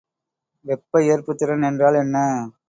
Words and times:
வெப்ப 0.65 1.01
ஏற்புத்திறன் 1.07 1.67
என்றால் 1.67 1.95
என்ன? 1.95 2.17